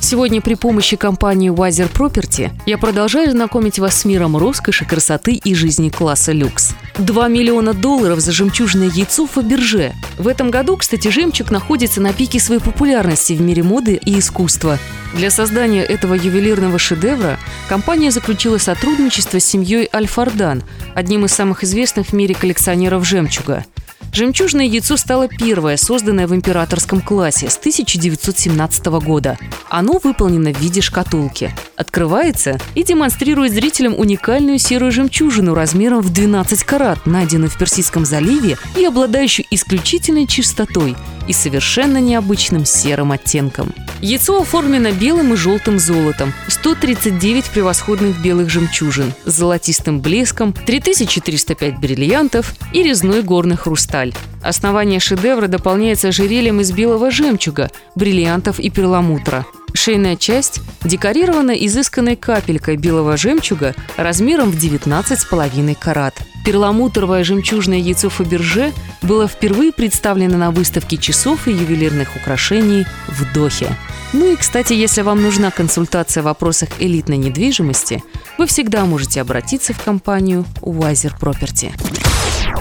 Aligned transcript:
Сегодня 0.00 0.40
при 0.40 0.54
помощи 0.54 0.96
компании 0.96 1.52
Wiser 1.52 1.90
Property 1.92 2.50
я 2.66 2.78
продолжаю 2.78 3.30
знакомить 3.30 3.78
вас 3.78 4.00
с 4.00 4.04
миром 4.04 4.36
роскоши, 4.36 4.84
красоты 4.84 5.34
и 5.34 5.54
жизни 5.54 5.90
класса 5.90 6.32
люкс. 6.32 6.72
2 6.98 7.28
миллиона 7.28 7.74
долларов 7.74 8.18
за 8.20 8.32
жемчужное 8.32 8.88
яйцо 8.88 9.26
Фаберже. 9.26 9.92
В 10.18 10.26
этом 10.26 10.50
году, 10.50 10.76
кстати, 10.78 11.08
жемчуг 11.08 11.50
находится 11.50 12.00
на 12.00 12.12
пике 12.12 12.40
своей 12.40 12.60
популярности 12.60 13.34
в 13.34 13.40
мире 13.40 13.62
моды 13.62 14.00
и 14.04 14.18
искусства. 14.18 14.78
Для 15.14 15.30
создания 15.30 15.82
этого 15.82 16.14
ювелирного 16.14 16.78
шедевра 16.78 17.38
компания 17.68 18.10
заключила 18.10 18.58
сотрудничество 18.58 19.38
с 19.38 19.44
семьей 19.44 19.88
Альфардан, 19.92 20.62
одним 20.94 21.26
из 21.26 21.32
самых 21.32 21.62
известных 21.62 22.08
в 22.08 22.12
мире 22.14 22.34
коллекционеров 22.34 23.06
жемчуга– 23.06 23.64
Жемчужное 24.12 24.66
яйцо 24.66 24.96
стало 24.96 25.28
первое, 25.28 25.76
созданное 25.76 26.26
в 26.26 26.34
императорском 26.34 27.00
классе 27.00 27.48
с 27.48 27.56
1917 27.56 28.86
года. 29.04 29.38
Оно 29.68 30.00
выполнено 30.02 30.52
в 30.52 30.60
виде 30.60 30.80
шкатулки. 30.80 31.54
Открывается 31.76 32.58
и 32.74 32.82
демонстрирует 32.82 33.52
зрителям 33.52 33.94
уникальную 33.96 34.58
серую 34.58 34.90
жемчужину 34.90 35.54
размером 35.54 36.00
в 36.00 36.12
12 36.12 36.64
карат, 36.64 37.06
найденную 37.06 37.50
в 37.50 37.56
Персидском 37.56 38.04
заливе 38.04 38.58
и 38.76 38.84
обладающую 38.84 39.46
исключительной 39.50 40.26
чистотой 40.26 40.96
и 41.28 41.32
совершенно 41.32 41.98
необычным 41.98 42.64
серым 42.64 43.12
оттенком. 43.12 43.72
Яйцо 44.02 44.40
оформлено 44.40 44.92
белым 44.92 45.34
и 45.34 45.36
желтым 45.36 45.78
золотом, 45.78 46.32
139 46.48 47.44
превосходных 47.50 48.22
белых 48.22 48.48
жемчужин 48.48 49.12
с 49.26 49.32
золотистым 49.32 50.00
блеском, 50.00 50.54
3305 50.54 51.78
бриллиантов 51.78 52.54
и 52.72 52.82
резной 52.82 53.22
горный 53.22 53.56
хрусталь. 53.56 54.14
Основание 54.42 55.00
шедевра 55.00 55.48
дополняется 55.48 56.08
ожерельем 56.08 56.60
из 56.60 56.72
белого 56.72 57.10
жемчуга, 57.10 57.70
бриллиантов 57.94 58.58
и 58.58 58.70
перламутра. 58.70 59.44
Шейная 59.74 60.16
часть 60.16 60.60
декорирована 60.82 61.52
изысканной 61.52 62.16
капелькой 62.16 62.76
белого 62.76 63.18
жемчуга 63.18 63.74
размером 63.98 64.50
в 64.50 64.56
19,5 64.56 65.76
карат. 65.78 66.14
Перламутровое 66.44 67.22
жемчужное 67.24 67.78
яйцо 67.78 68.08
Фаберже 68.08 68.72
было 69.02 69.28
впервые 69.28 69.72
представлено 69.72 70.38
на 70.38 70.50
выставке 70.50 70.96
часов 70.96 71.46
и 71.48 71.52
ювелирных 71.52 72.16
украшений 72.16 72.86
в 73.08 73.32
Дохе. 73.34 73.76
Ну 74.12 74.32
и, 74.32 74.36
кстати, 74.36 74.72
если 74.72 75.02
вам 75.02 75.22
нужна 75.22 75.50
консультация 75.50 76.22
в 76.22 76.24
вопросах 76.24 76.68
элитной 76.80 77.16
недвижимости, 77.16 78.02
вы 78.38 78.46
всегда 78.46 78.84
можете 78.84 79.20
обратиться 79.20 79.72
в 79.72 79.82
компанию 79.82 80.44
Wiser 80.62 81.12
Property. 81.20 81.72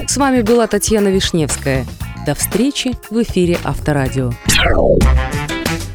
С 0.07 0.17
вами 0.17 0.41
была 0.41 0.67
Татьяна 0.67 1.07
Вишневская. 1.07 1.85
До 2.25 2.35
встречи 2.35 2.95
в 3.09 3.21
эфире 3.23 3.57
Авторадио. 3.63 4.33